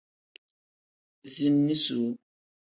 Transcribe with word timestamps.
Ziini 1.31 1.75
suu. 1.83 2.09